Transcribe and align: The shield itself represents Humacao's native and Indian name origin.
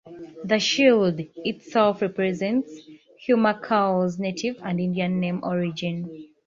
The 0.43 0.57
shield 0.59 1.19
itself 1.45 2.01
represents 2.01 2.75
Humacao's 3.27 4.17
native 4.17 4.57
and 4.63 4.79
Indian 4.79 5.19
name 5.19 5.41
origin. 5.43 6.29